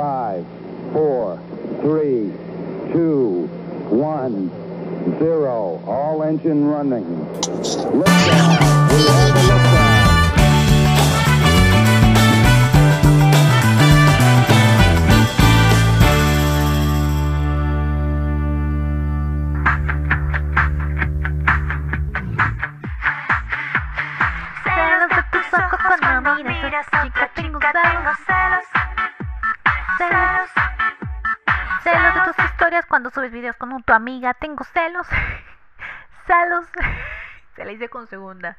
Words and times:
Five, 0.00 0.46
four, 0.94 1.38
three, 1.82 2.32
two, 2.90 3.46
one, 3.90 4.48
zero. 5.18 5.82
All 5.86 6.22
engine 6.22 6.64
running. 6.64 7.04
Liftoff. 7.04 8.60
We 8.90 9.02
have 9.02 9.30
a 9.30 9.42
liftoff. 9.44 10.00
Tengo 27.72 28.14
celos. 28.26 28.79
Celos. 30.00 30.48
Celos 31.84 32.14
de 32.14 32.20
tus 32.32 32.44
historias 32.46 32.86
cuando 32.86 33.10
subes 33.10 33.30
videos 33.32 33.54
con 33.56 33.82
tu 33.82 33.92
amiga, 33.92 34.32
tengo 34.32 34.64
celos. 34.72 35.06
Celos. 36.26 36.66
Se 37.56 37.64
la 37.66 37.72
hice 37.72 37.90
con 37.90 38.08
segunda. 38.08 38.56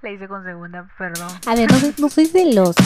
La 0.00 0.10
hice 0.10 0.26
con 0.28 0.44
segunda, 0.44 0.88
perdón. 0.96 1.28
A 1.46 1.54
ver, 1.54 1.68
no, 1.98 2.08
soy- 2.08 2.24
celosa. 2.26 2.82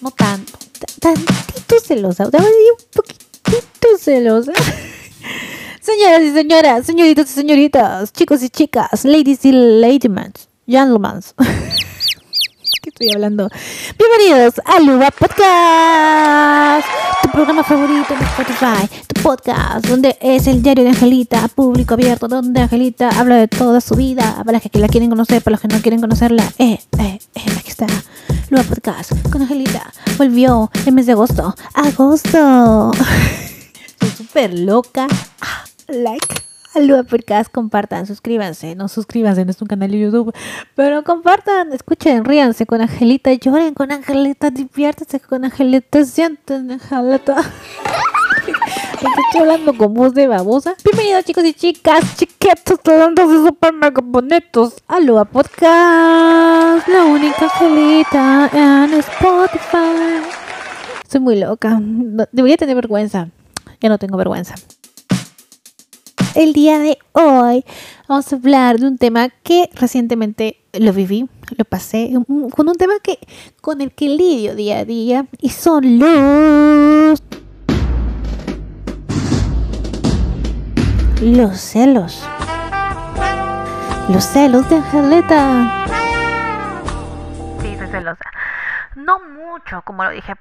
No 0.00 0.10
tanto. 0.12 0.52
Tantito 1.00 1.78
celosa. 1.84 2.24
Un 2.24 2.76
poquitito 2.94 3.98
celosa. 3.98 4.52
Señoras 5.82 6.22
y 6.22 6.32
señoras, 6.32 6.86
señoritas 6.86 7.30
y 7.30 7.34
señoritas, 7.34 8.12
chicos 8.12 8.42
y 8.42 8.48
chicas, 8.50 9.04
ladies 9.04 9.44
y 9.44 9.52
ladymans, 9.52 10.48
gentlemen. 10.66 11.20
¿Qué 13.00 13.06
estoy 13.06 13.16
hablando? 13.16 13.48
Bienvenidos 13.98 14.60
a 14.62 14.78
Luba 14.78 15.10
Podcast, 15.10 16.86
tu 17.22 17.30
programa 17.30 17.64
favorito 17.64 18.14
de 18.14 18.24
Spotify, 18.26 18.90
tu 19.06 19.22
podcast, 19.22 19.86
donde 19.86 20.18
es 20.20 20.46
el 20.46 20.62
diario 20.62 20.84
de 20.84 20.90
Angelita, 20.90 21.48
público 21.48 21.94
abierto, 21.94 22.28
donde 22.28 22.60
Angelita 22.60 23.08
habla 23.18 23.36
de 23.36 23.48
toda 23.48 23.80
su 23.80 23.94
vida, 23.94 24.42
para 24.44 24.58
los 24.58 24.70
que 24.70 24.78
la 24.78 24.88
quieren 24.88 25.08
conocer, 25.08 25.40
para 25.40 25.52
los 25.52 25.62
que 25.62 25.68
no 25.68 25.80
quieren 25.80 26.02
conocerla. 26.02 26.44
Eh, 26.58 26.78
eh, 26.98 27.18
eh, 27.36 27.40
aquí 27.58 27.70
está, 27.70 27.86
Luba 28.50 28.64
Podcast 28.64 29.12
con 29.30 29.40
Angelita. 29.40 29.90
Volvió 30.18 30.70
el 30.84 30.92
mes 30.92 31.06
de 31.06 31.12
agosto. 31.12 31.54
¡Agosto! 31.72 32.92
Soy 33.98 34.10
súper 34.14 34.52
loca. 34.58 35.06
Ah, 35.40 35.64
Like. 35.88 36.49
Alúa 36.72 37.02
Podcast, 37.02 37.50
compartan, 37.50 38.06
suscríbanse, 38.06 38.76
no 38.76 38.86
suscríbanse, 38.86 39.44
no 39.44 39.50
es 39.50 39.60
un 39.60 39.66
canal 39.66 39.90
de 39.90 39.98
YouTube, 39.98 40.32
pero 40.76 41.02
compartan, 41.02 41.72
escuchen, 41.72 42.24
ríanse 42.24 42.64
con 42.64 42.80
Angelita, 42.80 43.32
lloren 43.32 43.74
con 43.74 43.90
Angelita, 43.90 44.50
diviértanse 44.50 45.18
con 45.18 45.44
Angelita, 45.44 46.04
sienten 46.04 46.70
Angelita. 46.70 47.38
Estoy 49.26 49.40
hablando 49.40 49.76
con 49.76 49.94
voz 49.94 50.14
de 50.14 50.28
babosa. 50.28 50.76
Bienvenidos 50.84 51.24
chicos 51.24 51.44
y 51.44 51.54
chicas, 51.54 52.16
chiquetos, 52.16 52.78
talentos 52.80 53.32
y 53.32 53.46
super 53.48 53.72
mega 53.72 54.00
bonitos. 54.04 54.76
Alúa 54.86 55.24
Podcast, 55.24 56.86
la 56.86 57.04
única 57.04 57.46
Angelita 57.46 58.48
en 58.52 58.94
Spotify. 58.94 60.22
Soy 61.08 61.20
muy 61.20 61.36
loca, 61.36 61.80
debería 62.30 62.56
tener 62.56 62.76
vergüenza, 62.76 63.28
ya 63.80 63.88
no 63.88 63.98
tengo 63.98 64.16
vergüenza. 64.16 64.54
El 66.36 66.52
día 66.52 66.78
de 66.78 66.96
hoy 67.10 67.64
vamos 68.06 68.32
a 68.32 68.36
hablar 68.36 68.78
de 68.78 68.86
un 68.86 68.98
tema 68.98 69.30
que 69.42 69.68
recientemente 69.74 70.62
lo 70.72 70.92
viví, 70.92 71.28
lo 71.56 71.64
pasé, 71.64 72.12
con 72.54 72.68
un 72.68 72.76
tema 72.76 72.94
que 73.02 73.18
con 73.60 73.80
el 73.80 73.92
que 73.92 74.08
lidio 74.08 74.54
día 74.54 74.78
a 74.78 74.84
día 74.84 75.26
y 75.40 75.48
son 75.48 75.98
los 75.98 77.20
los 81.20 81.60
celos. 81.60 82.24
Los 84.08 84.24
celos 84.24 84.68
de 84.70 84.76
Angeleta. 84.76 85.86
Sí, 87.60 87.76
soy 87.76 87.88
celosa. 87.88 88.30
No 88.94 89.18
mucho, 89.18 89.82
como 89.82 90.04
lo 90.04 90.10
dije, 90.10 90.34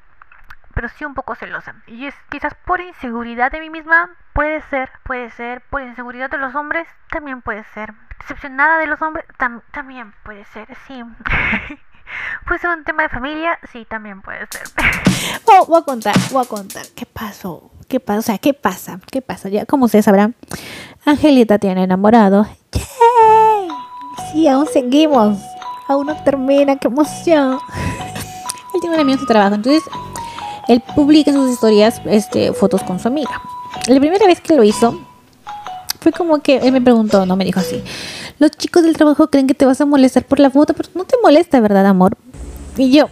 pero 0.75 0.87
sí 0.87 1.03
un 1.03 1.15
poco 1.15 1.33
celosa. 1.35 1.75
Y 1.87 2.05
es 2.05 2.15
quizás 2.29 2.53
por 2.65 2.79
inseguridad 2.79 3.51
de 3.51 3.59
mí 3.59 3.69
misma, 3.69 4.11
puede 4.39 4.61
ser, 4.69 4.89
puede 5.03 5.29
ser. 5.31 5.61
Por 5.69 5.81
inseguridad 5.81 6.29
de 6.29 6.37
los 6.37 6.55
hombres, 6.55 6.87
también 7.11 7.41
puede 7.41 7.65
ser. 7.73 7.93
Decepcionada 8.21 8.77
de 8.77 8.87
los 8.87 9.01
hombres, 9.01 9.25
tam- 9.37 9.61
también 9.73 10.13
puede 10.23 10.45
ser, 10.45 10.65
sí. 10.87 11.03
puede 12.47 12.59
ser 12.61 12.69
un 12.69 12.85
tema 12.85 13.03
de 13.03 13.09
familia, 13.09 13.59
sí, 13.73 13.85
también 13.89 14.21
puede 14.21 14.47
ser. 14.49 14.61
Oh, 15.45 15.65
voy 15.65 15.81
a 15.81 15.83
contar, 15.83 16.15
voy 16.31 16.45
a 16.45 16.47
contar. 16.47 16.85
¿Qué 16.95 17.05
pasó? 17.05 17.69
¿Qué 17.89 17.99
pasa? 17.99 18.19
O 18.19 18.21
sea, 18.21 18.37
¿qué 18.37 18.53
pasa? 18.53 19.01
¿Qué 19.11 19.21
pasa? 19.21 19.49
Ya, 19.49 19.65
como 19.65 19.85
ustedes 19.85 20.05
sabrán, 20.05 20.33
Angelita 21.05 21.59
tiene 21.59 21.83
enamorado. 21.83 22.45
¡Yay! 22.71 23.67
Sí, 24.31 24.47
aún 24.47 24.67
seguimos. 24.67 25.37
Aún 25.89 26.07
no 26.07 26.23
termina. 26.23 26.77
¡Qué 26.77 26.87
emoción! 26.87 27.59
Él 28.73 28.79
tiene 28.79 28.95
un 28.95 29.01
amigo 29.01 29.15
en 29.15 29.19
su 29.19 29.25
trabajo. 29.25 29.55
Entonces, 29.55 29.83
él 30.69 30.81
publica 30.95 31.33
sus 31.33 31.49
historias 31.49 31.99
este, 32.05 32.53
fotos 32.53 32.81
con 32.83 32.99
su 32.99 33.09
amiga. 33.09 33.41
La 33.89 33.99
primera 33.99 34.27
vez 34.27 34.39
que 34.39 34.55
lo 34.55 34.63
hizo, 34.63 35.01
fue 35.99 36.11
como 36.11 36.43
que 36.43 36.57
él 36.57 36.71
me 36.71 36.79
preguntó, 36.79 37.25
no 37.25 37.35
me 37.35 37.43
dijo 37.43 37.59
así. 37.59 37.83
Los 38.37 38.51
chicos 38.51 38.83
del 38.83 38.95
trabajo 38.95 39.29
creen 39.31 39.47
que 39.47 39.55
te 39.55 39.65
vas 39.65 39.81
a 39.81 39.85
molestar 39.87 40.23
por 40.25 40.39
la 40.39 40.51
foto, 40.51 40.75
pero 40.75 40.89
no 40.93 41.05
te 41.05 41.15
molesta, 41.23 41.59
¿verdad, 41.59 41.87
amor? 41.87 42.15
Y 42.77 42.91
yo, 42.91 43.09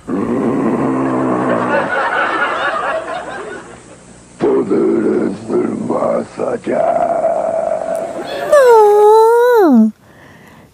Poderes 4.39 5.49
del 5.49 5.69
más 5.89 6.27
allá. 6.37 8.05
No, 8.51 9.79
no 9.79 9.91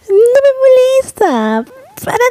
me 0.09 0.51
molesta. 0.59 1.63
Para 2.03 2.25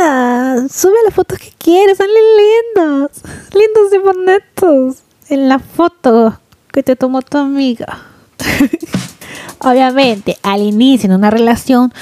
nada. 0.00 0.68
Sube 0.70 0.96
las 1.04 1.12
fotos 1.12 1.38
que 1.38 1.52
quieres, 1.58 1.98
salen 1.98 2.14
lindos. 2.14 3.10
Lindos 3.52 3.92
y 3.92 3.98
bonitos. 3.98 5.02
En 5.28 5.50
la 5.50 5.58
foto 5.58 6.38
que 6.74 6.82
te 6.82 6.96
tomó 6.96 7.22
tu 7.22 7.38
amiga. 7.38 8.02
Obviamente, 9.60 10.36
al 10.42 10.60
inicio 10.60 11.08
en 11.08 11.14
una 11.14 11.30
relación, 11.30 11.94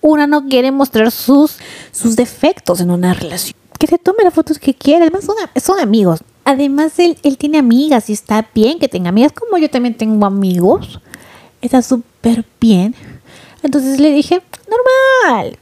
una 0.00 0.28
no 0.28 0.46
quiere 0.46 0.70
mostrar 0.70 1.10
sus, 1.10 1.56
sus 1.90 2.14
defectos 2.14 2.80
en 2.80 2.92
una 2.92 3.14
relación. 3.14 3.56
Que 3.78 3.88
se 3.88 3.98
tome 3.98 4.22
las 4.22 4.32
fotos 4.32 4.60
que 4.60 4.74
quiere. 4.74 5.06
Además, 5.06 5.26
son, 5.56 5.80
amigos. 5.80 6.20
Además, 6.44 6.98
él, 7.00 7.18
él 7.24 7.36
tiene 7.36 7.58
amigas 7.58 8.08
y 8.08 8.12
está 8.12 8.48
bien 8.54 8.78
que 8.78 8.88
tenga 8.88 9.08
amigas. 9.08 9.32
Como 9.32 9.58
yo 9.58 9.68
también 9.68 9.96
tengo 9.96 10.24
amigos. 10.24 11.00
Está 11.60 11.82
súper 11.82 12.44
bien. 12.60 12.94
Entonces 13.64 13.98
le 13.98 14.12
dije, 14.12 14.40
normal. 14.68 15.58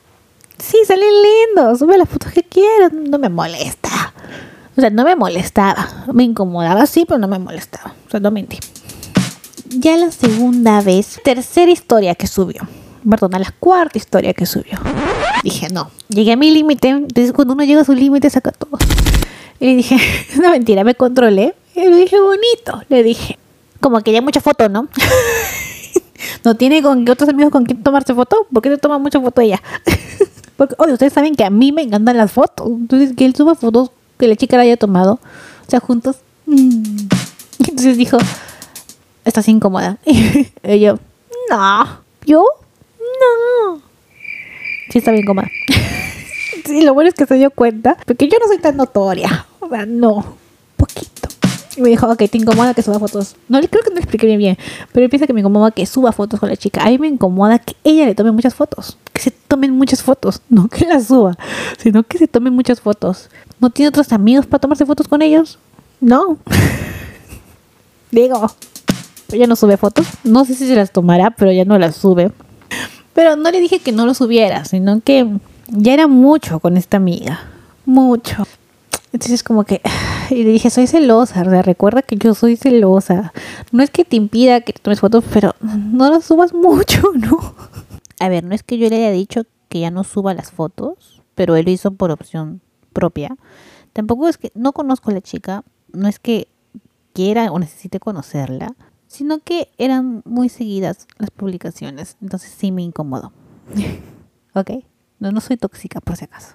Sí, 0.58 0.76
salen 0.86 1.08
lindos. 1.22 1.78
Sube 1.78 1.96
las 1.96 2.08
fotos 2.08 2.30
que 2.30 2.42
quieras. 2.42 2.92
No 2.92 3.18
me 3.18 3.30
molesta. 3.30 3.79
O 4.76 4.80
sea, 4.80 4.90
no 4.90 5.04
me 5.04 5.16
molestaba. 5.16 5.88
Me 6.12 6.24
incomodaba, 6.24 6.86
sí, 6.86 7.04
pero 7.06 7.18
no 7.18 7.28
me 7.28 7.38
molestaba. 7.38 7.94
O 8.06 8.10
sea, 8.10 8.20
no 8.20 8.30
mentí. 8.30 8.58
Ya 9.68 9.96
la 9.96 10.10
segunda 10.10 10.80
vez, 10.80 11.20
tercera 11.24 11.70
historia 11.70 12.14
que 12.14 12.26
subió. 12.26 12.66
Perdón, 13.08 13.32
la 13.40 13.52
cuarta 13.58 13.98
historia 13.98 14.34
que 14.34 14.46
subió. 14.46 14.78
Dije, 15.42 15.68
no. 15.70 15.90
Llegué 16.08 16.32
a 16.32 16.36
mi 16.36 16.50
límite. 16.50 16.88
Entonces, 16.88 17.32
cuando 17.32 17.54
uno 17.54 17.64
llega 17.64 17.80
a 17.80 17.84
su 17.84 17.94
límite, 17.94 18.28
saca 18.30 18.52
todo. 18.52 18.78
Y 19.58 19.66
le 19.66 19.76
dije, 19.76 19.96
no 20.42 20.50
mentira, 20.50 20.84
me 20.84 20.94
controlé. 20.94 21.54
Y 21.74 21.80
le 21.80 21.96
dije, 21.96 22.20
bonito. 22.20 22.82
Le 22.88 23.02
dije, 23.02 23.38
como 23.80 24.00
que 24.00 24.12
ya 24.12 24.22
mucha 24.22 24.40
foto, 24.40 24.68
¿no? 24.68 24.88
no 26.44 26.54
tiene 26.56 26.82
con 26.82 27.08
otros 27.08 27.28
amigos 27.28 27.52
con 27.52 27.64
quien 27.64 27.82
tomarse 27.82 28.14
foto. 28.14 28.46
¿Por 28.52 28.62
qué 28.62 28.70
te 28.70 28.78
toma 28.78 28.98
mucha 28.98 29.20
foto 29.20 29.40
ella? 29.40 29.62
Porque, 30.56 30.74
oye, 30.78 30.92
ustedes 30.92 31.12
saben 31.12 31.34
que 31.34 31.44
a 31.44 31.50
mí 31.50 31.72
me 31.72 31.82
encantan 31.82 32.16
las 32.16 32.32
fotos. 32.32 32.68
Entonces, 32.68 33.14
que 33.16 33.24
él 33.24 33.34
suba 33.34 33.54
fotos 33.54 33.90
que 34.20 34.28
la 34.28 34.36
chica 34.36 34.56
la 34.56 34.62
haya 34.62 34.76
tomado. 34.76 35.14
O 35.66 35.70
sea, 35.70 35.80
juntos. 35.80 36.18
mm. 36.46 37.08
Entonces 37.58 37.96
dijo, 37.96 38.18
estás 39.24 39.48
incómoda. 39.48 39.98
y 40.04 40.80
yo, 40.80 40.98
no. 41.50 42.00
¿Yo? 42.24 42.44
No. 42.98 43.80
Sí, 44.90 44.98
estaba 44.98 45.16
incómoda. 45.16 45.48
sí, 46.64 46.82
lo 46.82 46.94
bueno 46.94 47.08
es 47.08 47.14
que 47.14 47.26
se 47.26 47.34
dio 47.34 47.50
cuenta. 47.50 47.96
Porque 48.06 48.28
yo 48.28 48.38
no 48.38 48.46
soy 48.46 48.58
tan 48.58 48.76
notoria. 48.76 49.46
O 49.60 49.68
sea, 49.68 49.86
no. 49.86 50.36
Y 51.80 51.82
me 51.82 51.88
dijo, 51.88 52.06
ok, 52.06 52.18
te 52.30 52.36
incomoda 52.36 52.74
que 52.74 52.82
suba 52.82 52.98
fotos. 52.98 53.36
No, 53.48 53.58
creo 53.58 53.82
que 53.82 53.88
no 53.88 53.94
le 53.94 54.00
expliqué 54.02 54.26
bien 54.26 54.38
bien. 54.38 54.58
Pero 54.92 55.04
él 55.04 55.08
piensa 55.08 55.26
que 55.26 55.32
me 55.32 55.40
incomoda 55.40 55.70
que 55.70 55.86
suba 55.86 56.12
fotos 56.12 56.38
con 56.38 56.50
la 56.50 56.56
chica. 56.56 56.82
A 56.82 56.90
mí 56.90 56.98
me 56.98 57.08
incomoda 57.08 57.58
que 57.58 57.74
ella 57.84 58.04
le 58.04 58.14
tome 58.14 58.32
muchas 58.32 58.54
fotos. 58.54 58.98
Que 59.14 59.22
se 59.22 59.30
tomen 59.30 59.72
muchas 59.72 60.02
fotos. 60.02 60.42
No 60.50 60.68
que 60.68 60.84
las 60.84 61.06
suba, 61.06 61.38
sino 61.78 62.02
que 62.02 62.18
se 62.18 62.28
tomen 62.28 62.52
muchas 62.52 62.82
fotos. 62.82 63.30
¿No 63.60 63.70
tiene 63.70 63.88
otros 63.88 64.12
amigos 64.12 64.44
para 64.44 64.60
tomarse 64.60 64.84
fotos 64.84 65.08
con 65.08 65.22
ellos? 65.22 65.58
No. 66.02 66.36
Digo, 68.10 68.52
ella 69.32 69.46
no 69.46 69.56
sube 69.56 69.78
fotos. 69.78 70.06
No 70.22 70.44
sé 70.44 70.54
si 70.54 70.66
se 70.66 70.74
las 70.74 70.92
tomará, 70.92 71.30
pero 71.30 71.50
ya 71.50 71.64
no 71.64 71.78
las 71.78 71.96
sube. 71.96 72.30
Pero 73.14 73.36
no 73.36 73.50
le 73.50 73.58
dije 73.58 73.78
que 73.78 73.92
no 73.92 74.04
lo 74.04 74.12
subiera, 74.12 74.66
sino 74.66 75.00
que 75.00 75.26
ya 75.68 75.94
era 75.94 76.08
mucho 76.08 76.60
con 76.60 76.76
esta 76.76 76.98
amiga. 76.98 77.40
Mucho. 77.86 78.46
Entonces 79.14 79.42
como 79.42 79.64
que 79.64 79.80
Y 80.36 80.44
le 80.44 80.50
dije, 80.50 80.70
soy 80.70 80.86
celosa, 80.86 81.42
o 81.42 81.62
recuerda 81.62 82.02
que 82.02 82.16
yo 82.16 82.34
soy 82.34 82.56
celosa. 82.56 83.32
No 83.72 83.82
es 83.82 83.90
que 83.90 84.04
te 84.04 84.16
impida 84.16 84.60
que 84.60 84.72
tomes 84.72 85.00
fotos, 85.00 85.24
pero 85.32 85.54
no 85.60 86.10
las 86.10 86.24
subas 86.24 86.54
mucho, 86.54 87.02
¿no? 87.14 87.54
A 88.18 88.28
ver, 88.28 88.44
no 88.44 88.54
es 88.54 88.62
que 88.62 88.78
yo 88.78 88.88
le 88.88 88.96
haya 88.96 89.10
dicho 89.10 89.42
que 89.68 89.80
ya 89.80 89.90
no 89.90 90.04
suba 90.04 90.34
las 90.34 90.50
fotos, 90.50 91.22
pero 91.34 91.56
él 91.56 91.64
lo 91.64 91.70
hizo 91.70 91.92
por 91.92 92.10
opción 92.10 92.60
propia. 92.92 93.36
Tampoco 93.92 94.28
es 94.28 94.38
que 94.38 94.52
no 94.54 94.72
conozco 94.72 95.10
a 95.10 95.14
la 95.14 95.20
chica, 95.20 95.64
no 95.92 96.08
es 96.08 96.18
que 96.18 96.48
quiera 97.12 97.50
o 97.50 97.58
necesite 97.58 97.98
conocerla, 97.98 98.74
sino 99.06 99.40
que 99.40 99.68
eran 99.78 100.22
muy 100.24 100.48
seguidas 100.48 101.08
las 101.18 101.30
publicaciones, 101.30 102.16
entonces 102.20 102.54
sí 102.56 102.70
me 102.70 102.82
incomodó. 102.82 103.32
¿Ok? 104.54 104.70
No, 105.18 105.32
no 105.32 105.40
soy 105.40 105.56
tóxica 105.56 106.00
por 106.00 106.16
si 106.16 106.24
acaso. 106.24 106.54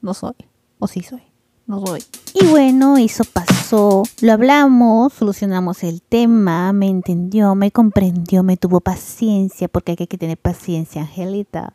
No 0.00 0.14
soy. 0.14 0.34
O 0.78 0.86
sí 0.86 1.02
soy. 1.02 1.22
No 1.68 1.86
soy. 1.86 2.02
Y 2.32 2.46
bueno, 2.46 2.96
eso 2.96 3.24
pasó. 3.24 4.02
Lo 4.22 4.32
hablamos, 4.32 5.12
solucionamos 5.12 5.82
el 5.82 6.00
tema, 6.00 6.72
me 6.72 6.88
entendió, 6.88 7.54
me 7.54 7.70
comprendió, 7.70 8.42
me 8.42 8.56
tuvo 8.56 8.80
paciencia, 8.80 9.68
porque 9.68 9.94
hay 9.98 10.06
que 10.06 10.16
tener 10.16 10.38
paciencia, 10.38 11.02
Angelita. 11.02 11.74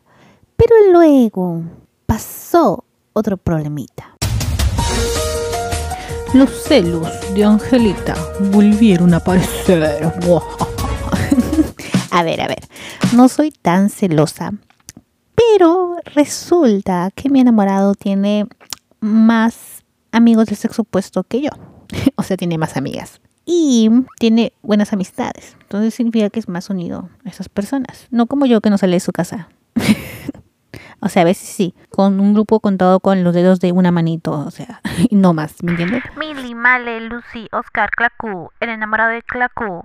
Pero 0.56 0.74
luego 0.90 1.62
pasó 2.06 2.82
otro 3.12 3.36
problemita. 3.36 4.16
Los 6.32 6.50
celos 6.50 7.06
de 7.32 7.44
Angelita 7.44 8.16
volvieron 8.52 9.14
a 9.14 9.18
aparecer. 9.18 10.12
a 12.10 12.22
ver, 12.24 12.40
a 12.40 12.48
ver, 12.48 12.68
no 13.12 13.28
soy 13.28 13.52
tan 13.52 13.90
celosa, 13.90 14.54
pero 15.36 15.94
resulta 16.16 17.12
que 17.14 17.28
mi 17.28 17.38
enamorado 17.38 17.94
tiene 17.94 18.48
más 18.98 19.73
amigos 20.14 20.46
del 20.46 20.56
sexo 20.56 20.82
opuesto 20.82 21.24
que 21.24 21.42
yo. 21.42 21.50
o 22.16 22.22
sea, 22.22 22.36
tiene 22.36 22.58
más 22.58 22.76
amigas. 22.76 23.20
Y 23.44 23.90
tiene 24.18 24.54
buenas 24.62 24.92
amistades. 24.92 25.56
Entonces 25.60 25.94
significa 25.94 26.30
que 26.30 26.40
es 26.40 26.48
más 26.48 26.70
unido 26.70 27.10
a 27.24 27.28
esas 27.28 27.48
personas. 27.48 28.06
No 28.10 28.26
como 28.26 28.46
yo 28.46 28.60
que 28.60 28.70
no 28.70 28.78
sale 28.78 28.96
de 28.96 29.00
su 29.00 29.12
casa. 29.12 29.48
o 31.00 31.08
sea, 31.08 31.22
a 31.22 31.24
veces 31.26 31.48
sí. 31.48 31.74
Con 31.90 32.20
un 32.20 32.32
grupo 32.32 32.60
contado 32.60 33.00
con 33.00 33.22
los 33.22 33.34
dedos 33.34 33.60
de 33.60 33.72
una 33.72 33.90
manito. 33.90 34.32
O 34.32 34.50
sea, 34.50 34.80
no 35.10 35.34
más. 35.34 35.62
¿Me 35.62 35.72
entiendes? 35.72 36.02
Mili, 36.16 36.54
Male, 36.54 37.00
Lucy, 37.00 37.48
Oscar, 37.52 37.90
Clacu, 37.90 38.50
el 38.60 38.70
enamorado 38.70 39.10
de 39.10 39.22
Clacu. 39.22 39.82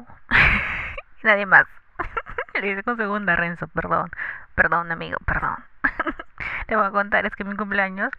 Nadie 1.23 1.45
más. 1.45 1.65
Le 2.61 2.71
hice 2.71 2.83
con 2.83 2.97
segunda, 2.97 3.35
Renzo, 3.35 3.67
perdón. 3.67 4.09
Perdón, 4.59 4.91
amigo, 4.91 5.17
perdón. 5.25 5.55
Te 6.67 6.75
voy 6.75 6.85
a 6.85 6.91
contar, 6.91 7.25
es 7.25 7.33
que 7.33 7.43
en 7.43 7.49
mi 7.49 7.55
cumpleaños 7.55 8.11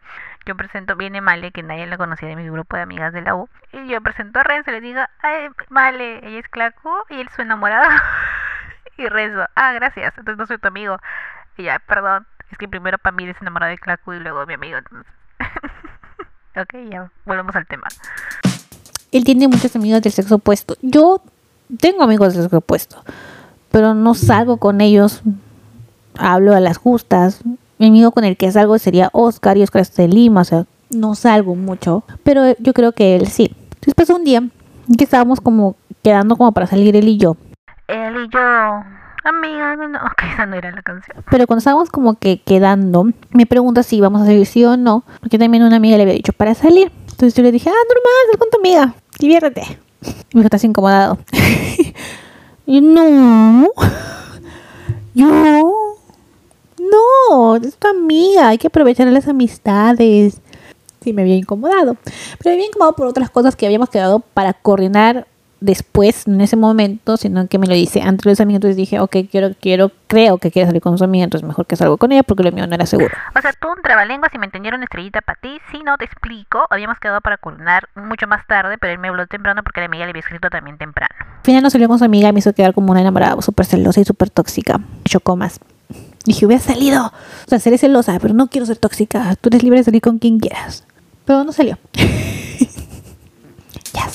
yo 0.47 0.57
presento, 0.57 0.97
viene 0.97 1.21
Male, 1.21 1.53
que 1.53 1.63
nadie 1.63 1.87
la 1.87 1.99
conocía 1.99 2.29
de 2.29 2.37
mi 2.37 2.49
grupo 2.49 2.77
de 2.77 2.83
amigas 2.83 3.13
de 3.13 3.21
la 3.21 3.35
U, 3.35 3.47
y 3.75 3.87
yo 3.89 4.01
presento 4.01 4.41
a 4.41 4.43
Renzo 4.43 4.71
le 4.71 4.81
digo, 4.81 5.03
ay, 5.23 5.51
Male, 5.69 6.27
ella 6.27 6.39
es 6.39 6.49
Clacu 6.49 6.89
y 7.11 7.21
él 7.21 7.27
es 7.29 7.35
su 7.35 7.43
enamorado. 7.43 7.91
y 8.97 9.07
Renzo, 9.07 9.45
ah, 9.55 9.75
gracias, 9.75 10.17
entonces 10.17 10.39
no 10.39 10.47
soy 10.47 10.57
tu 10.57 10.69
amigo. 10.69 10.97
Y 11.59 11.65
ya, 11.65 11.79
perdón, 11.79 12.27
es 12.51 12.57
que 12.57 12.67
primero 12.67 12.97
para 12.97 13.15
es 13.23 13.37
enamorado 13.43 13.69
de 13.69 13.77
Clacu 13.77 14.15
y 14.15 14.21
luego 14.21 14.47
mi 14.47 14.55
amigo. 14.55 14.79
ok, 16.57 16.75
ya, 16.91 17.11
volvemos 17.27 17.55
al 17.55 17.67
tema. 17.67 17.89
Él 19.13 19.25
tiene 19.25 19.47
muchas 19.47 19.77
amigas 19.77 20.01
del 20.01 20.13
sexo 20.13 20.37
opuesto. 20.37 20.75
Yo 20.81 21.23
tengo 21.79 22.03
amigos 22.03 22.33
del 22.33 22.45
sexo 22.45 22.57
opuesto, 22.57 23.05
pero 23.71 23.93
no 23.93 24.15
salgo 24.15 24.57
con 24.57 24.81
ellos. 24.81 25.23
Hablo 26.21 26.55
a 26.55 26.61
las 26.61 26.77
justas. 26.77 27.41
Mi 27.79 27.87
amigo 27.87 28.11
con 28.13 28.25
el 28.25 28.37
que 28.37 28.53
salgo 28.53 28.79
sería 28.79 29.09
Oscar 29.13 29.57
y 29.57 29.63
Oscar 29.63 29.83
es 29.83 29.95
de 29.97 30.07
Lima, 30.07 30.43
o 30.43 30.45
sea, 30.45 30.67
no 30.91 31.15
salgo 31.15 31.55
mucho, 31.55 32.05
pero 32.23 32.55
yo 32.59 32.75
creo 32.75 32.93
que 32.93 33.17
él 33.17 33.27
sí. 33.27 33.55
Después 33.81 34.11
un 34.11 34.25
día 34.25 34.43
que 34.99 35.05
estábamos 35.05 35.41
como 35.41 35.77
quedando 36.03 36.37
como 36.37 36.53
para 36.53 36.67
salir 36.67 36.95
él 36.97 37.09
y 37.09 37.17
yo. 37.17 37.37
Él 37.89 38.15
y 38.17 38.29
yo, 38.33 38.41
amiga, 39.25 39.77
no, 39.77 39.89
no, 39.89 39.99
ok, 39.99 40.23
esa 40.33 40.47
no 40.47 40.57
era 40.57 40.71
la 40.71 40.83
canción. 40.83 41.25
Pero 41.31 41.47
cuando 41.47 41.61
estábamos 41.61 41.91
como 41.91 42.19
que 42.19 42.41
quedando, 42.43 43.07
me 43.31 43.47
pregunta 43.47 43.83
si 43.83 43.97
íbamos 43.97 44.23
a 44.23 44.27
salir 44.27 44.47
sí 44.47 44.65
o 44.65 44.77
no, 44.77 45.05
porque 45.21 45.39
también 45.39 45.63
una 45.63 45.77
amiga 45.77 45.97
le 45.97 46.03
había 46.03 46.15
dicho 46.15 46.33
para 46.33 46.55
salir. 46.55 46.93
Entonces 47.03 47.35
yo 47.35 47.43
le 47.43 47.53
dije, 47.53 47.71
ah, 47.71 47.87
normal, 47.89 48.13
sal 48.31 48.39
con 48.39 48.51
tu 48.51 48.59
amiga, 48.59 48.95
diviértete. 49.19 49.63
Y 50.03 50.37
me 50.37 50.41
dijo, 50.41 50.47
estás 50.47 50.65
incomodado. 50.65 51.19
y 52.67 52.75
yo, 52.75 52.81
no, 52.81 53.69
yo, 55.15 55.80
no, 56.81 57.57
es 57.57 57.77
tu 57.77 57.89
amiga, 57.89 58.49
hay 58.49 58.59
que 58.59 58.69
aprovechar 58.69 59.07
las 59.09 59.29
amistades. 59.29 60.41
Sí, 61.03 61.13
me 61.13 61.23
había 61.23 61.37
incomodado. 61.37 61.97
Pero 62.39 62.51
me 62.51 62.53
había 62.53 62.67
incomodado 62.67 62.95
por 62.95 63.07
otras 63.07 63.31
cosas 63.31 63.57
que 63.57 63.67
habíamos 63.67 63.89
quedado 63.89 64.21
para 64.21 64.53
coordinar 64.53 65.27
después, 65.61 66.27
en 66.27 66.41
ese 66.41 66.57
momento, 66.57 67.17
sino 67.17 67.47
que 67.47 67.59
me 67.59 67.67
lo 67.67 67.75
dice 67.75 68.03
antes 68.03 68.25
de 68.25 68.31
los 68.31 68.41
amigos. 68.41 68.57
Entonces 68.59 68.77
dije, 68.77 68.99
ok, 68.99 69.17
quiero, 69.31 69.51
quiero, 69.61 69.93
creo 70.07 70.39
que 70.39 70.51
quiere 70.51 70.67
salir 70.67 70.83
con 70.83 70.97
su 70.99 71.05
amiga, 71.05 71.25
entonces 71.25 71.47
mejor 71.47 71.67
que 71.67 71.77
salgo 71.77 71.97
con 71.99 72.13
ella 72.13 72.23
porque 72.23 72.43
lo 72.43 72.53
mío 72.53 72.67
no 72.67 72.75
era 72.75 72.87
seguro. 72.87 73.15
O 73.37 73.41
sea, 73.41 73.53
tú 73.53 73.69
un 73.69 73.83
trabalenguas 73.83 74.33
y 74.35 74.39
me 74.39 74.47
entendieron 74.47 74.83
estrellita 74.83 75.21
para 75.21 75.39
ti. 75.41 75.59
Si 75.71 75.83
no, 75.83 75.97
te 75.99 76.05
explico. 76.05 76.67
Habíamos 76.71 76.99
quedado 76.99 77.21
para 77.21 77.37
coordinar 77.37 77.89
mucho 77.95 78.27
más 78.27 78.47
tarde, 78.47 78.79
pero 78.79 78.93
él 78.93 78.99
me 78.99 79.09
habló 79.09 79.27
temprano 79.27 79.63
porque 79.63 79.81
la 79.81 79.87
amiga 79.87 80.05
le 80.05 80.11
había 80.11 80.21
escrito 80.21 80.49
también 80.51 80.79
temprano. 80.79 81.15
Al 81.19 81.45
final 81.45 81.63
no 81.63 81.71
salió 81.71 81.89
con 81.89 81.99
su 81.99 82.05
amiga 82.05 82.29
y 82.29 82.33
me 82.33 82.41
hizo 82.41 82.53
quedar 82.53 82.75
como 82.75 82.91
una 82.91 83.01
enamorada 83.01 83.41
súper 83.43 83.67
celosa 83.67 84.01
y 84.01 84.05
súper 84.05 84.31
tóxica. 84.31 84.81
Chocó 85.05 85.37
más. 85.37 85.61
Dije, 86.25 86.47
hubiera 86.47 86.63
salido. 86.63 87.07
O 87.07 87.49
sea, 87.49 87.59
seré 87.59 87.79
celosa, 87.79 88.19
pero 88.21 88.35
no 88.35 88.49
quiero 88.49 88.67
ser 88.67 88.77
tóxica. 88.77 89.37
Tú 89.41 89.49
eres 89.49 89.63
libre 89.63 89.79
de 89.79 89.85
salir 89.85 90.03
con 90.03 90.19
quien 90.19 90.39
quieras. 90.39 90.85
Pero 91.25 91.45
no 91.45 91.53
salió. 91.53 91.79
ya. 93.95 94.09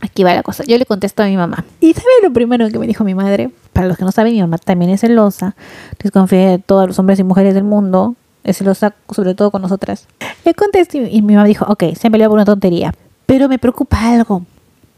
Aquí 0.00 0.24
va 0.24 0.34
la 0.34 0.42
cosa. 0.42 0.64
Yo 0.64 0.78
le 0.78 0.86
contesto 0.86 1.22
a 1.22 1.26
mi 1.26 1.36
mamá. 1.36 1.64
¿Y 1.80 1.92
sabe 1.92 2.06
lo 2.22 2.32
primero 2.32 2.68
que 2.70 2.78
me 2.78 2.86
dijo 2.86 3.04
mi 3.04 3.14
madre? 3.14 3.50
Para 3.74 3.86
los 3.86 3.98
que 3.98 4.04
no 4.04 4.12
saben, 4.12 4.32
mi 4.32 4.40
mamá 4.40 4.56
también 4.58 4.90
es 4.90 5.02
celosa. 5.02 5.54
Desconfía 6.02 6.50
de 6.50 6.58
todos 6.58 6.86
los 6.86 6.98
hombres 6.98 7.18
y 7.18 7.24
mujeres 7.24 7.54
del 7.54 7.64
mundo. 7.64 8.16
Es 8.44 8.58
celosa 8.58 8.94
sobre 9.10 9.34
todo 9.34 9.50
con 9.50 9.60
nosotras. 9.60 10.08
Le 10.44 10.54
contesté 10.54 11.06
y 11.10 11.20
mi 11.20 11.34
mamá 11.34 11.46
dijo, 11.46 11.66
ok, 11.66 11.84
se 11.94 12.06
han 12.06 12.12
peleado 12.12 12.30
por 12.30 12.38
una 12.38 12.46
tontería. 12.46 12.94
Pero 13.26 13.48
me 13.48 13.58
preocupa 13.58 14.08
algo. 14.08 14.46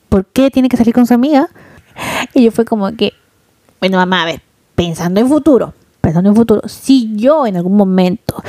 ¿Por 0.09 0.25
qué 0.27 0.51
tiene 0.51 0.69
que 0.69 0.77
salir 0.77 0.95
con 0.95 1.07
su 1.07 1.15
amiga? 1.15 1.49
Y 2.33 2.45
yo 2.45 2.53
fue 2.53 2.65
como 2.65 2.93
que, 2.93 3.13
bueno, 3.81 3.99
mamá, 3.99 4.23
a 4.23 4.27
ver, 4.27 4.43
pensando 4.75 5.21
en 5.21 5.29
futuro, 5.29 5.75
pensando 6.01 6.31
en 6.31 6.37
futuro, 6.37 6.63
si 6.67 7.15
yo 7.17 7.47
en 7.47 7.57
algún 7.57 7.77
momento 7.77 8.43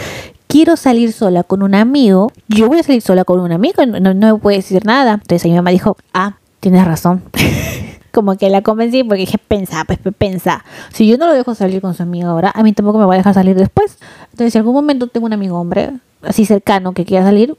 quiero 0.48 0.76
salir 0.78 1.14
sola 1.14 1.44
con 1.44 1.64
un 1.64 1.74
amigo, 1.74 2.32
yo 2.48 2.68
voy 2.68 2.80
a 2.80 2.84
salir 2.84 3.02
sola 3.02 3.26
con 3.26 3.40
un 3.40 3.52
amigo, 3.52 3.86
no, 3.86 4.14
no, 4.14 4.34
me 4.34 4.40
puede 4.40 4.58
decir 4.58 4.86
nada. 4.86 5.14
Entonces 5.14 5.46
mi 5.50 5.56
mamá 5.56 5.72
dijo, 5.72 5.98
ah, 6.14 6.38
tienes 6.60 6.86
razón. 6.86 7.24
Como 8.12 8.38
que 8.38 8.52
la 8.52 8.62
convencí 8.62 9.04
porque 9.04 9.22
dije, 9.22 9.40
pensa, 9.40 9.84
pues 9.86 10.00
pensa. 10.16 10.64
Si 10.94 11.08
yo 11.08 11.18
no 11.18 11.26
lo 11.26 11.34
dejo 11.34 11.56
salir 11.56 11.82
con 11.82 11.96
su 11.96 12.04
amigo 12.04 12.30
ahora, 12.30 12.52
a 12.54 12.62
mí 12.62 12.72
tampoco 12.74 13.00
me 13.00 13.06
va 13.06 13.16
a 13.16 13.18
dejar 13.18 13.34
salir 13.34 13.56
después. 13.56 13.98
Entonces, 14.26 14.54
si 14.54 14.60
algún 14.60 14.76
momento 14.76 15.08
tengo 15.08 15.26
un 15.26 15.34
amigo 15.34 15.60
hombre 15.60 15.94
así 16.22 16.46
cercano 16.46 16.94
que 16.94 17.06
quiera 17.06 17.26
salir, 17.26 17.58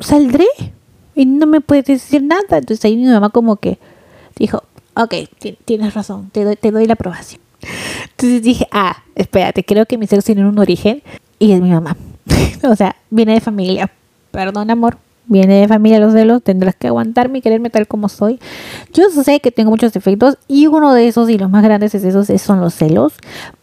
saldré. 0.00 0.46
Y 1.14 1.26
no 1.26 1.46
me 1.46 1.60
puede 1.60 1.82
decir 1.82 2.24
nada. 2.24 2.58
Entonces 2.58 2.84
ahí 2.84 2.96
mi 2.96 3.06
mamá 3.06 3.30
como 3.30 3.54
que 3.54 3.78
dijo, 4.36 4.64
ok, 4.96 5.14
tienes 5.64 5.94
razón, 5.94 6.30
te 6.32 6.42
doy, 6.42 6.56
te 6.56 6.72
doy 6.72 6.86
la 6.86 6.94
aprobación. 6.94 7.40
Entonces 8.22 8.42
dije, 8.44 8.68
ah, 8.70 9.02
espérate, 9.16 9.64
creo 9.64 9.84
que 9.84 9.98
mis 9.98 10.08
celos 10.08 10.24
tienen 10.24 10.46
un 10.46 10.56
origen 10.60 11.02
y 11.40 11.50
es 11.50 11.60
mi 11.60 11.70
mamá. 11.70 11.96
o 12.62 12.76
sea, 12.76 12.94
viene 13.10 13.34
de 13.34 13.40
familia. 13.40 13.90
Perdón, 14.30 14.70
amor. 14.70 14.96
Viene 15.26 15.60
de 15.60 15.66
familia 15.66 15.98
los 15.98 16.12
celos, 16.12 16.40
tendrás 16.40 16.76
que 16.76 16.86
aguantarme 16.86 17.38
y 17.38 17.42
quererme 17.42 17.68
tal 17.68 17.88
como 17.88 18.08
soy. 18.08 18.38
Yo 18.92 19.10
sé 19.10 19.40
que 19.40 19.50
tengo 19.50 19.70
muchos 19.70 19.92
defectos 19.92 20.38
y 20.46 20.68
uno 20.68 20.94
de 20.94 21.08
esos 21.08 21.30
y 21.30 21.36
los 21.36 21.50
más 21.50 21.64
grandes 21.64 21.96
es 21.96 22.04
esos 22.04 22.28
son 22.40 22.60
los 22.60 22.74
celos, 22.74 23.12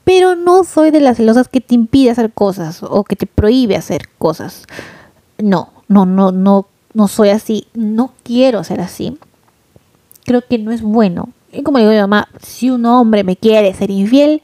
pero 0.04 0.36
no 0.36 0.66
soy 0.66 0.92
de 0.92 1.00
las 1.00 1.16
celosas 1.16 1.48
que 1.48 1.62
te 1.62 1.76
impide 1.76 2.10
hacer 2.10 2.34
cosas 2.34 2.84
o 2.84 3.06
que 3.06 3.16
te 3.16 3.28
prohíbe 3.28 3.78
hacer 3.78 4.10
cosas. 4.18 4.66
No, 5.38 5.70
no, 5.88 6.06
no, 6.06 6.34
no, 6.34 6.68
no 6.94 7.08
soy 7.08 7.30
así. 7.30 7.68
No 7.74 8.12
quiero 8.24 8.66
ser 8.66 8.82
así. 8.82 9.18
Creo 10.26 10.42
que 10.46 10.58
no 10.58 10.72
es 10.72 10.82
bueno. 10.82 11.30
Y 11.54 11.64
como 11.64 11.78
digo 11.78 11.92
mi 11.92 11.98
mamá, 11.98 12.28
si 12.42 12.70
un 12.70 12.86
hombre 12.86 13.24
me 13.24 13.38
quiere 13.38 13.74
ser 13.74 13.90
infiel, 13.90 14.44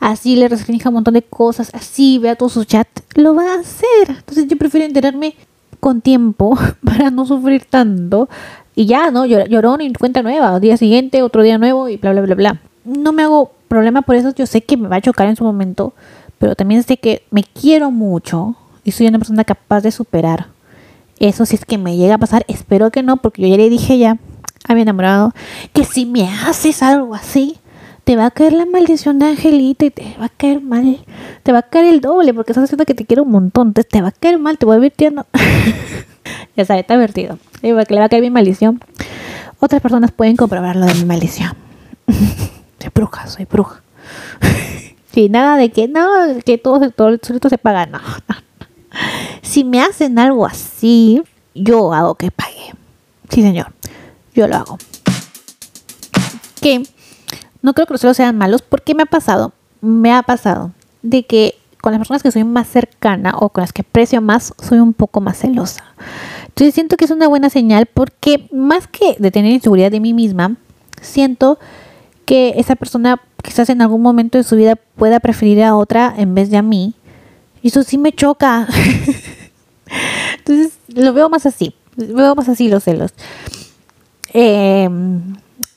así 0.00 0.36
le 0.36 0.48
restrinja 0.48 0.88
un 0.88 0.96
montón 0.96 1.14
de 1.14 1.22
cosas, 1.22 1.70
así 1.74 2.18
vea 2.18 2.36
todos 2.36 2.52
sus 2.52 2.66
chats, 2.66 3.02
lo 3.14 3.34
va 3.34 3.54
a 3.54 3.60
hacer. 3.60 4.08
Entonces 4.08 4.46
yo 4.48 4.56
prefiero 4.56 4.86
enterarme 4.86 5.34
con 5.80 6.00
tiempo 6.00 6.58
para 6.84 7.10
no 7.10 7.26
sufrir 7.26 7.64
tanto. 7.64 8.28
Y 8.74 8.86
ya, 8.86 9.10
¿no? 9.10 9.26
Llorón 9.26 9.80
y 9.80 9.92
cuenta 9.92 10.22
nueva. 10.22 10.60
Día 10.60 10.76
siguiente, 10.76 11.22
otro 11.22 11.42
día 11.42 11.58
nuevo 11.58 11.88
y 11.88 11.96
bla, 11.96 12.12
bla, 12.12 12.22
bla, 12.22 12.34
bla. 12.36 12.60
No 12.84 13.12
me 13.12 13.24
hago 13.24 13.50
problema 13.66 14.02
por 14.02 14.14
eso. 14.14 14.32
Yo 14.34 14.46
sé 14.46 14.60
que 14.60 14.76
me 14.76 14.86
va 14.86 14.96
a 14.96 15.00
chocar 15.00 15.26
en 15.26 15.34
su 15.34 15.42
momento. 15.42 15.94
Pero 16.38 16.54
también 16.54 16.84
sé 16.84 16.96
que 16.96 17.22
me 17.32 17.42
quiero 17.42 17.90
mucho. 17.90 18.54
Y 18.84 18.92
soy 18.92 19.08
una 19.08 19.18
persona 19.18 19.42
capaz 19.42 19.80
de 19.80 19.90
superar. 19.90 20.46
Eso 21.18 21.44
si 21.44 21.56
es 21.56 21.64
que 21.64 21.76
me 21.76 21.96
llega 21.96 22.14
a 22.14 22.18
pasar. 22.18 22.44
Espero 22.46 22.92
que 22.92 23.02
no, 23.02 23.16
porque 23.16 23.42
yo 23.42 23.48
ya 23.48 23.56
le 23.56 23.68
dije 23.68 23.98
ya 23.98 24.16
a 24.68 24.74
mi 24.74 24.82
enamorado 24.82 25.32
que 25.72 25.84
si 25.84 26.06
me 26.06 26.28
haces 26.28 26.82
algo 26.82 27.14
así, 27.14 27.56
te 28.08 28.16
va 28.16 28.24
a 28.24 28.30
caer 28.30 28.54
la 28.54 28.64
maldición 28.64 29.18
de 29.18 29.26
Angelita 29.26 29.84
y 29.84 29.90
te 29.90 30.16
va 30.18 30.24
a 30.24 30.28
caer 30.30 30.62
mal. 30.62 30.98
Te 31.42 31.52
va 31.52 31.58
a 31.58 31.62
caer 31.62 31.84
el 31.84 32.00
doble 32.00 32.32
porque 32.32 32.52
estás 32.52 32.64
haciendo 32.64 32.86
que 32.86 32.94
te 32.94 33.04
quiero 33.04 33.24
un 33.24 33.30
montón. 33.30 33.68
Entonces 33.68 33.90
te 33.90 34.00
va 34.00 34.08
a 34.08 34.12
caer 34.12 34.38
mal, 34.38 34.56
te 34.56 34.64
voy 34.64 34.82
a 34.82 34.86
ir 34.86 34.92
tierno. 34.92 35.26
Ya 36.56 36.64
sabe, 36.64 36.80
está. 36.80 36.94
Y 36.94 37.72
porque 37.72 37.94
le 37.94 38.00
va 38.00 38.06
a 38.06 38.08
caer 38.08 38.22
mi 38.22 38.30
maldición. 38.30 38.82
Otras 39.60 39.82
personas 39.82 40.10
pueden 40.10 40.36
comprobarlo 40.36 40.86
de 40.86 40.94
mi 40.94 41.04
maldición. 41.04 41.52
soy 42.06 42.90
bruja, 42.94 43.26
soy 43.26 43.44
bruja. 43.44 43.82
sí, 45.12 45.28
nada 45.28 45.58
de 45.58 45.70
que 45.70 45.86
no, 45.86 46.08
que 46.46 46.56
todo, 46.56 46.90
todo 46.90 47.08
el 47.08 47.20
solito 47.22 47.50
se 47.50 47.58
paga. 47.58 47.84
No, 47.84 47.98
no. 47.98 48.36
Si 49.42 49.64
me 49.64 49.82
hacen 49.82 50.18
algo 50.18 50.46
así, 50.46 51.22
yo 51.54 51.92
hago 51.92 52.14
que 52.14 52.30
pague. 52.30 52.72
Sí, 53.28 53.42
señor. 53.42 53.70
Yo 54.34 54.48
lo 54.48 54.56
hago. 54.56 54.78
Que 56.62 56.82
no 57.62 57.74
creo 57.74 57.86
que 57.86 57.94
los 57.94 58.00
celos 58.00 58.16
sean 58.16 58.36
malos 58.36 58.62
porque 58.62 58.94
me 58.94 59.02
ha 59.02 59.06
pasado, 59.06 59.52
me 59.80 60.12
ha 60.12 60.22
pasado 60.22 60.72
de 61.02 61.24
que 61.24 61.54
con 61.80 61.92
las 61.92 61.98
personas 62.00 62.22
que 62.22 62.32
soy 62.32 62.44
más 62.44 62.68
cercana 62.68 63.34
o 63.38 63.50
con 63.50 63.62
las 63.62 63.72
que 63.72 63.82
aprecio 63.82 64.20
más, 64.20 64.52
soy 64.60 64.78
un 64.78 64.92
poco 64.92 65.20
más 65.20 65.38
celosa. 65.38 65.84
Entonces 66.46 66.74
siento 66.74 66.96
que 66.96 67.04
es 67.04 67.10
una 67.10 67.28
buena 67.28 67.50
señal 67.50 67.86
porque 67.86 68.48
más 68.52 68.88
que 68.88 69.16
de 69.18 69.30
tener 69.30 69.52
inseguridad 69.52 69.90
de 69.90 70.00
mí 70.00 70.12
misma, 70.12 70.56
siento 71.00 71.58
que 72.24 72.54
esa 72.56 72.76
persona 72.76 73.20
quizás 73.42 73.70
en 73.70 73.80
algún 73.80 74.02
momento 74.02 74.38
de 74.38 74.44
su 74.44 74.56
vida 74.56 74.76
pueda 74.76 75.20
preferir 75.20 75.62
a 75.62 75.76
otra 75.76 76.12
en 76.16 76.34
vez 76.34 76.50
de 76.50 76.56
a 76.56 76.62
mí. 76.62 76.94
Y 77.62 77.68
eso 77.68 77.82
sí 77.82 77.96
me 77.96 78.12
choca. 78.12 78.66
Entonces 80.38 80.78
lo 80.88 81.12
veo 81.12 81.28
más 81.28 81.46
así. 81.46 81.74
Veo 81.96 82.34
más 82.34 82.48
así 82.48 82.68
los 82.68 82.84
celos. 82.84 83.12
Eh, 84.34 84.88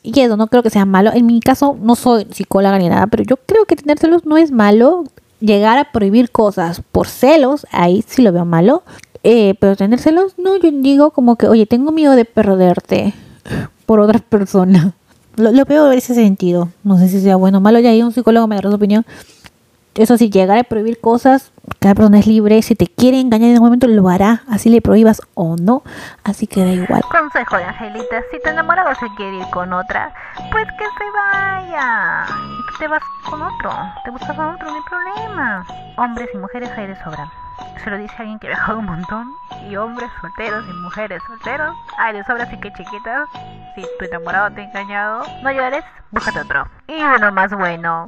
y 0.03 0.19
eso 0.19 0.37
no 0.37 0.47
creo 0.47 0.63
que 0.63 0.69
sea 0.69 0.85
malo. 0.85 1.11
En 1.13 1.25
mi 1.25 1.39
caso 1.39 1.77
no 1.79 1.95
soy 1.95 2.27
psicóloga 2.31 2.77
ni 2.79 2.89
nada, 2.89 3.07
pero 3.07 3.23
yo 3.23 3.37
creo 3.37 3.65
que 3.65 3.75
tener 3.75 3.99
celos 3.99 4.25
no 4.25 4.37
es 4.37 4.51
malo. 4.51 5.03
Llegar 5.39 5.77
a 5.77 5.91
prohibir 5.91 6.29
cosas 6.29 6.81
por 6.91 7.07
celos, 7.07 7.65
ahí 7.71 8.03
sí 8.07 8.21
lo 8.21 8.31
veo 8.31 8.45
malo. 8.45 8.83
Eh, 9.23 9.55
pero 9.59 9.75
tener 9.75 9.99
celos, 9.99 10.33
no, 10.37 10.57
yo 10.57 10.71
digo 10.71 11.11
como 11.11 11.35
que, 11.35 11.47
oye, 11.47 11.65
tengo 11.65 11.91
miedo 11.91 12.13
de 12.13 12.25
perderte 12.25 13.13
por 13.85 13.99
otra 13.99 14.19
persona. 14.19 14.93
Lo, 15.37 15.65
veo 15.65 15.91
en 15.91 15.97
ese 15.97 16.13
sentido. 16.13 16.69
No 16.83 16.97
sé 16.97 17.07
si 17.07 17.21
sea 17.21 17.35
bueno 17.35 17.59
o 17.59 17.61
malo, 17.61 17.79
ya 17.79 17.91
ahí 17.91 18.01
un 18.01 18.11
psicólogo 18.11 18.47
me 18.47 18.55
dará 18.55 18.69
su 18.69 18.75
opinión. 18.75 19.05
Eso 19.95 20.17
sí, 20.17 20.29
llegar 20.29 20.57
a 20.57 20.63
prohibir 20.63 20.99
cosas, 20.99 21.50
cada 21.79 21.95
persona 21.95 22.19
es 22.19 22.27
libre. 22.27 22.61
Si 22.61 22.75
te 22.75 22.87
quiere 22.87 23.19
engañar 23.19 23.49
en 23.49 23.57
un 23.57 23.63
momento, 23.63 23.87
lo 23.87 24.07
hará. 24.09 24.41
Así 24.49 24.69
le 24.69 24.81
prohíbas 24.81 25.21
o 25.33 25.55
no. 25.59 25.83
Así 26.23 26.47
que 26.47 26.63
da 26.63 26.71
igual. 26.71 27.01
Consejo 27.09 27.57
de 27.57 27.63
Angelita, 27.63 28.21
si 28.31 28.41
tu 28.41 28.49
enamorado 28.49 28.93
se 28.95 29.07
quiere 29.15 29.37
ir 29.37 29.49
con 29.51 29.73
otra, 29.73 30.13
pues 30.51 30.67
que 30.77 30.85
se 30.85 31.11
vaya. 31.11 32.25
Y 32.27 32.71
que 32.71 32.77
te 32.79 32.87
vas 32.87 33.01
con 33.29 33.41
otro. 33.41 33.71
Te 34.03 34.11
buscas 34.11 34.37
a 34.37 34.49
otro, 34.53 34.67
no 34.69 34.75
hay 34.75 34.81
problema. 34.89 35.65
Hombres 35.97 36.29
y 36.33 36.37
mujeres 36.37 36.69
hay 36.77 36.87
de 36.87 37.03
sobra. 37.03 37.31
Se 37.83 37.89
lo 37.89 37.97
dice 37.97 38.13
alguien 38.17 38.39
que 38.39 38.47
ha 38.47 38.51
viajado 38.51 38.79
un 38.79 38.85
montón. 38.85 39.27
Y 39.69 39.75
hombres 39.75 40.09
solteros 40.19 40.63
y 40.67 40.73
mujeres 40.73 41.21
solteros 41.27 41.75
hay 41.97 42.13
de 42.13 42.23
sobra, 42.25 42.43
así 42.43 42.59
que 42.59 42.71
chiquitas. 42.73 43.27
Si 43.75 43.81
tu 43.97 44.05
enamorado 44.05 44.51
te 44.51 44.61
ha 44.61 44.65
engañado, 44.65 45.23
no 45.43 45.51
llores, 45.51 45.83
búscate 46.11 46.41
otro. 46.41 46.67
Y 46.87 47.01
uno 47.01 47.31
más 47.31 47.51
bueno. 47.51 48.07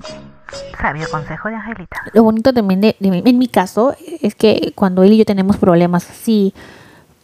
Sabio 0.80 1.08
consejo 1.10 1.50
de 1.50 1.56
Angelita. 1.56 1.98
Lo 2.14 2.24
bonito 2.24 2.54
también 2.54 2.82
de, 2.82 2.96
en 3.00 3.38
mi 3.38 3.48
caso 3.48 3.96
es 4.22 4.36
que 4.36 4.74
cuando 4.76 5.04
él 5.04 5.14
y 5.14 5.18
yo 5.18 5.26
tenemos 5.26 5.58
problemas 5.58 6.10
así, 6.10 6.54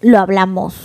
lo 0.02 0.20
hablamos, 0.20 0.76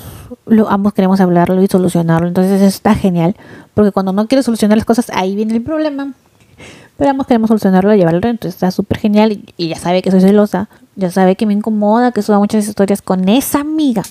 lo, 0.46 0.68
ambos 0.68 0.92
queremos 0.92 1.20
hablarlo 1.20 1.62
y 1.62 1.66
solucionarlo. 1.66 2.28
Entonces 2.28 2.60
eso 2.60 2.66
está 2.66 2.94
genial, 2.94 3.36
porque 3.74 3.92
cuando 3.92 4.12
no 4.12 4.26
quieres 4.26 4.44
solucionar 4.44 4.78
las 4.78 4.86
cosas, 4.86 5.10
ahí 5.14 5.36
viene 5.36 5.54
el 5.54 5.62
problema. 5.62 6.14
Pero 6.96 7.10
ambos 7.10 7.26
queremos 7.26 7.48
solucionarlo 7.48 7.92
y 7.92 7.98
llevarlo, 7.98 8.28
entonces 8.28 8.54
está 8.54 8.70
súper 8.70 8.98
genial. 8.98 9.32
Y, 9.32 9.54
y 9.56 9.68
ya 9.68 9.76
sabe 9.76 10.02
que 10.02 10.10
soy 10.10 10.20
celosa, 10.20 10.68
ya 10.96 11.10
sabe 11.10 11.36
que 11.36 11.46
me 11.46 11.52
incomoda, 11.52 12.12
que 12.12 12.22
suba 12.22 12.38
muchas 12.38 12.66
historias 12.68 13.02
con 13.02 13.28
esa 13.28 13.60
amiga. 13.60 14.02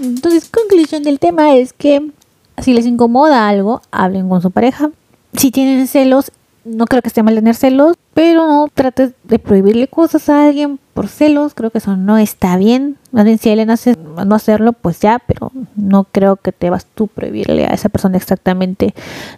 Entonces, 0.00 0.48
conclusión 0.48 1.02
del 1.02 1.18
tema 1.18 1.54
es 1.54 1.72
que 1.72 2.10
si 2.58 2.72
les 2.72 2.86
incomoda 2.86 3.48
algo, 3.48 3.82
hablen 3.90 4.28
con 4.28 4.42
su 4.42 4.50
pareja. 4.50 4.90
Si 5.34 5.50
tienen 5.50 5.86
celos, 5.86 6.32
no 6.64 6.86
creo 6.86 7.02
que 7.02 7.08
esté 7.08 7.22
mal 7.22 7.34
tener 7.34 7.54
celos, 7.54 7.96
pero 8.14 8.46
no 8.46 8.68
trates 8.72 9.12
de 9.24 9.38
prohibirle 9.38 9.88
cosas 9.88 10.28
a 10.28 10.46
alguien 10.46 10.78
por 10.94 11.08
celos. 11.08 11.54
Creo 11.54 11.70
que 11.70 11.78
eso 11.78 11.96
no 11.96 12.18
está 12.18 12.56
bien. 12.56 12.98
Más 13.10 13.24
bien, 13.24 13.38
si 13.38 13.48
a 13.48 13.52
él 13.52 13.58
le 13.58 13.66
nace 13.66 13.96
no 13.96 14.34
hacerlo, 14.34 14.72
pues 14.72 15.00
ya, 15.00 15.18
pero 15.18 15.50
no 15.76 16.04
creo 16.04 16.36
que 16.36 16.52
te 16.52 16.70
vas 16.70 16.86
tú 16.94 17.08
prohibirle 17.08 17.66
a 17.66 17.74
esa 17.74 17.88
persona 17.88 18.16
exactamente 18.16 18.94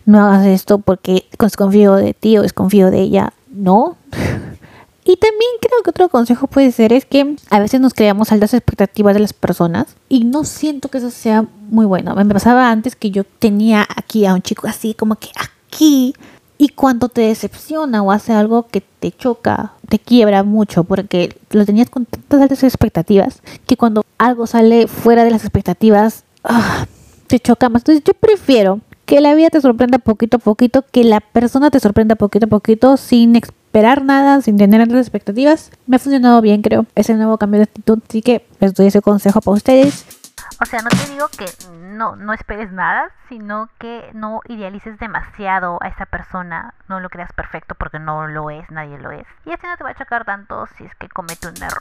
no 0.07 0.21
hagas 0.21 0.47
esto 0.47 0.78
porque 0.78 1.25
desconfío 1.38 1.95
de 1.95 2.14
ti 2.14 2.37
o 2.38 2.43
desconfío 2.43 2.90
de 2.90 3.00
ella. 3.00 3.33
No. 3.50 3.97
Y 5.07 5.16
también 5.16 5.50
creo 5.61 5.83
que 5.83 5.90
otro 5.90 6.09
consejo 6.09 6.47
puede 6.47 6.73
ser 6.73 6.90
es 6.95 7.04
que 7.04 7.37
a 7.50 7.61
veces 7.61 7.78
nos 7.78 7.93
creamos 7.93 8.33
altas 8.33 8.54
expectativas 8.54 9.12
de 9.12 9.21
las 9.21 9.35
personas 9.35 9.97
y 10.09 10.25
no 10.25 10.45
siento 10.45 10.88
que 10.88 10.97
eso 10.97 11.11
sea 11.11 11.45
muy 11.69 11.85
bueno. 11.85 12.14
Me 12.14 12.25
pasaba 12.25 12.71
antes 12.71 12.97
que 12.97 13.11
yo 13.11 13.23
tenía 13.23 13.87
aquí 13.97 14.25
a 14.25 14.33
un 14.33 14.40
chico 14.40 14.66
así 14.66 14.95
como 14.95 15.16
que 15.16 15.28
aquí 15.37 16.14
y 16.56 16.68
cuando 16.68 17.08
te 17.08 17.23
decepciona 17.23 18.02
o 18.02 18.12
hace 18.12 18.32
algo 18.32 18.66
que 18.68 18.80
te 18.80 19.11
choca, 19.11 19.73
te 19.88 19.99
quiebra 19.99 20.42
mucho 20.42 20.84
porque 20.84 21.37
lo 21.50 21.64
tenías 21.64 21.90
con 21.90 22.06
tantas 22.06 22.40
altas 22.40 22.62
expectativas 22.62 23.42
que 23.66 23.76
cuando 23.76 24.04
algo 24.18 24.46
sale 24.46 24.87
fuera 24.87 25.25
de 25.25 25.30
las 25.30 25.42
expectativas 25.42 26.25
ah, 26.44 26.87
te 27.26 27.40
choca 27.40 27.68
más. 27.68 27.82
Entonces 27.82 28.04
yo 28.04 28.14
prefiero 28.14 28.80
que 29.04 29.20
la 29.20 29.34
vida 29.34 29.50
te 29.50 29.61
sorprenda 29.61 29.99
poquito 29.99 30.37
a 30.37 30.40
poquito, 30.40 30.84
que 30.90 31.04
la 31.04 31.20
persona 31.20 31.70
te 31.70 31.80
sorprenda 31.80 32.14
poquito 32.14 32.46
a 32.46 32.49
poquito 32.49 32.96
sin 32.96 33.37
esperar 33.37 34.02
nada, 34.02 34.40
sin 34.40 34.56
tener 34.56 34.80
altas 34.80 35.00
expectativas. 35.00 35.70
Me 35.87 35.96
ha 35.96 35.99
funcionado 35.99 36.40
bien, 36.40 36.62
creo, 36.62 36.87
ese 36.94 37.14
nuevo 37.14 37.37
cambio 37.37 37.58
de 37.58 37.64
actitud. 37.64 37.99
Así 38.08 38.23
que 38.23 38.46
les 38.61 38.75
doy 38.75 38.87
ese 38.87 39.02
consejo 39.02 39.40
para 39.40 39.56
ustedes. 39.56 40.04
O 40.61 40.66
sea, 40.66 40.82
no 40.82 40.88
te 40.90 41.12
digo 41.12 41.28
que 41.28 41.46
no, 41.73 42.16
no 42.16 42.32
esperes 42.32 42.73
nada, 42.73 43.11
sino 43.28 43.68
que 43.78 44.11
no 44.14 44.40
idealices 44.49 44.99
demasiado 44.99 45.78
a 45.82 45.88
esa 45.88 46.06
persona, 46.06 46.75
no 46.88 47.00
lo 47.00 47.08
creas 47.08 47.32
perfecto 47.32 47.75
porque 47.75 47.99
no 47.99 48.28
lo 48.28 48.50
es, 48.50 48.70
nadie 48.70 48.99
lo 48.99 49.11
es. 49.11 49.26
Y 49.44 49.50
así 49.50 49.66
no 49.66 49.76
te 49.76 49.84
va 49.84 49.90
a 49.90 49.94
chocar 49.94 50.25
tanto 50.25 50.66
si 50.76 50.84
es 50.84 50.94
que 50.94 51.08
comete 51.08 51.49
un 51.49 51.56
error. 51.56 51.80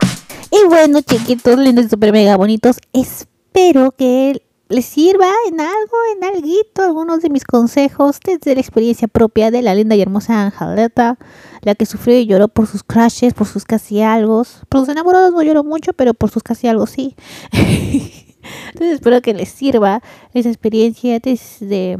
Y 0.51 0.67
bueno, 0.67 1.01
chiquitos, 1.01 1.57
lindos 1.57 1.85
y 1.85 1.89
super 1.89 2.11
mega 2.11 2.35
bonitos, 2.35 2.79
espero 2.93 3.91
que 3.91 4.41
les 4.69 4.85
sirva 4.85 5.27
en 5.47 5.61
algo, 5.61 5.97
en 6.15 6.23
alguito, 6.23 6.83
algunos 6.83 7.21
de 7.21 7.29
mis 7.29 7.43
consejos 7.43 8.19
desde 8.25 8.55
la 8.55 8.61
experiencia 8.61 9.07
propia 9.07 9.51
de 9.51 9.61
la 9.61 9.75
linda 9.75 9.95
y 9.95 10.01
hermosa 10.01 10.41
Angeleta, 10.41 11.17
la 11.61 11.75
que 11.75 11.85
sufrió 11.85 12.17
y 12.17 12.25
lloró 12.25 12.47
por 12.47 12.65
sus 12.65 12.83
crashes, 12.83 13.33
por 13.33 13.45
sus 13.45 13.65
casi 13.65 14.01
algo. 14.01 14.43
Por 14.69 14.81
sus 14.81 14.89
enamorados 14.89 15.31
no 15.31 15.43
lloró 15.43 15.63
mucho, 15.63 15.93
pero 15.93 16.13
por 16.13 16.31
sus 16.31 16.41
casi 16.41 16.67
algo 16.67 16.87
sí. 16.87 17.15
Entonces 18.67 18.95
espero 18.95 19.21
que 19.21 19.33
les 19.33 19.49
sirva 19.49 20.01
esa 20.33 20.49
experiencia 20.49 21.19
desde 21.19 21.97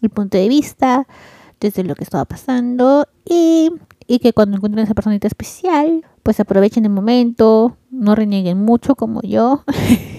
mi 0.00 0.08
punto 0.08 0.38
de 0.38 0.48
vista, 0.48 1.06
desde 1.60 1.84
lo 1.84 1.94
que 1.94 2.04
estaba 2.04 2.24
pasando 2.24 3.06
y, 3.24 3.70
y 4.06 4.18
que 4.18 4.32
cuando 4.32 4.56
encuentren 4.56 4.80
a 4.80 4.84
esa 4.84 4.94
personita 4.94 5.26
especial, 5.26 6.04
pues 6.22 6.40
aprovechen 6.40 6.84
el 6.84 6.90
momento, 6.90 7.76
no 7.90 8.14
renieguen 8.14 8.58
mucho 8.58 8.94
como 8.94 9.20
yo. 9.22 9.64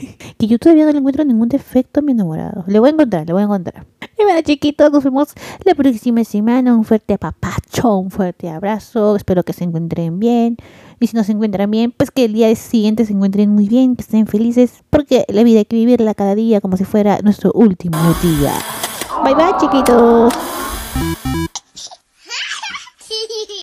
que 0.41 0.47
yo 0.47 0.57
todavía 0.57 0.85
no 0.85 0.91
le 0.91 0.97
encuentro 0.97 1.23
ningún 1.23 1.49
defecto 1.49 1.99
a 1.99 2.03
mi 2.03 2.13
enamorado. 2.13 2.63
Le 2.65 2.79
voy 2.79 2.89
a 2.89 2.93
encontrar, 2.93 3.27
le 3.27 3.33
voy 3.33 3.43
a 3.43 3.45
encontrar. 3.45 3.85
Y 4.17 4.23
bueno, 4.23 4.41
chiquitos, 4.41 4.91
nos 4.91 5.03
vemos 5.03 5.35
la 5.63 5.75
próxima 5.75 6.23
semana. 6.23 6.75
Un 6.75 6.83
fuerte 6.83 7.13
apapacho, 7.13 7.97
un 7.97 8.09
fuerte 8.09 8.49
abrazo. 8.49 9.15
Espero 9.15 9.43
que 9.43 9.53
se 9.53 9.65
encuentren 9.65 10.17
bien. 10.17 10.57
Y 10.99 11.05
si 11.05 11.15
no 11.15 11.23
se 11.23 11.33
encuentran 11.33 11.69
bien, 11.69 11.93
pues 11.95 12.09
que 12.09 12.25
el 12.25 12.33
día 12.33 12.55
siguiente 12.55 13.05
se 13.05 13.13
encuentren 13.13 13.51
muy 13.51 13.67
bien, 13.67 13.95
que 13.95 14.01
estén 14.01 14.25
felices. 14.25 14.83
Porque 14.89 15.25
la 15.27 15.43
vida 15.43 15.59
hay 15.59 15.65
que 15.65 15.75
vivirla 15.75 16.15
cada 16.15 16.33
día 16.33 16.59
como 16.59 16.75
si 16.75 16.85
fuera 16.85 17.19
nuestro 17.21 17.51
último 17.53 17.99
día. 18.23 18.53
Bye 19.23 19.35
bye, 19.35 19.53
chiquitos. 19.59 20.33